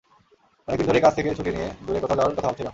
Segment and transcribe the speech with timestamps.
[0.67, 2.69] অনেক দিন ধরেই কাজ থেকে ছুটি নিয়ে দূরে কোথাও যাওয়ার কথা ভাবছিলাম।